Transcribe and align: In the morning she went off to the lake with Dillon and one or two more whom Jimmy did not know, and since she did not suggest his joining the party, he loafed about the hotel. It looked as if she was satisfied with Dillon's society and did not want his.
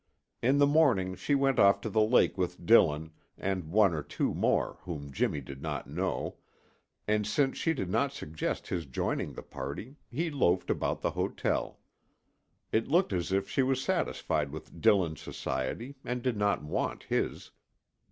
In 0.41 0.57
the 0.57 0.65
morning 0.65 1.13
she 1.13 1.35
went 1.35 1.59
off 1.59 1.79
to 1.81 1.89
the 1.91 2.01
lake 2.01 2.35
with 2.35 2.65
Dillon 2.65 3.11
and 3.37 3.65
one 3.69 3.93
or 3.93 4.01
two 4.01 4.33
more 4.33 4.79
whom 4.81 5.11
Jimmy 5.11 5.41
did 5.41 5.61
not 5.61 5.87
know, 5.87 6.37
and 7.07 7.27
since 7.27 7.55
she 7.59 7.75
did 7.75 7.87
not 7.87 8.11
suggest 8.11 8.69
his 8.69 8.87
joining 8.87 9.33
the 9.33 9.43
party, 9.43 9.97
he 10.09 10.31
loafed 10.31 10.71
about 10.71 11.01
the 11.01 11.11
hotel. 11.11 11.79
It 12.71 12.87
looked 12.87 13.13
as 13.13 13.31
if 13.31 13.47
she 13.47 13.61
was 13.61 13.83
satisfied 13.83 14.49
with 14.49 14.81
Dillon's 14.81 15.21
society 15.21 15.93
and 16.03 16.23
did 16.23 16.35
not 16.35 16.63
want 16.63 17.03
his. 17.03 17.51